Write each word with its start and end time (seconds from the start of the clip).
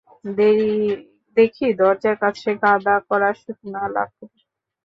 দেখি 1.37 1.65
দরজার 1.79 2.15
কাছে 2.23 2.49
গাদা 2.63 2.95
করা 3.09 3.29
শুকনা 3.41 3.81
লাকড়ি। 3.95 4.27